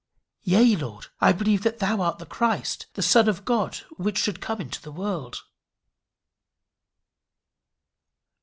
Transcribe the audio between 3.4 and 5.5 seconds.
God, which should come into the world."